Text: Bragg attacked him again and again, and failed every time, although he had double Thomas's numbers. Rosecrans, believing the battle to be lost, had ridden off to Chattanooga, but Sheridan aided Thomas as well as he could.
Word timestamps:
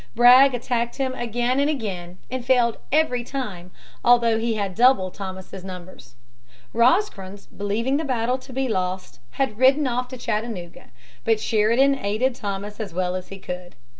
Bragg 0.15 0.55
attacked 0.55 0.95
him 0.95 1.13
again 1.13 1.59
and 1.59 1.69
again, 1.69 2.17
and 2.31 2.43
failed 2.43 2.79
every 2.91 3.23
time, 3.23 3.69
although 4.03 4.39
he 4.39 4.55
had 4.55 4.73
double 4.73 5.11
Thomas's 5.11 5.63
numbers. 5.63 6.15
Rosecrans, 6.73 7.45
believing 7.45 7.97
the 7.97 8.03
battle 8.03 8.39
to 8.39 8.51
be 8.51 8.67
lost, 8.67 9.19
had 9.33 9.59
ridden 9.59 9.85
off 9.85 10.07
to 10.07 10.17
Chattanooga, 10.17 10.85
but 11.23 11.39
Sheridan 11.39 11.93
aided 11.99 12.33
Thomas 12.33 12.79
as 12.79 12.95
well 12.95 13.15
as 13.15 13.27
he 13.27 13.37
could. 13.37 13.75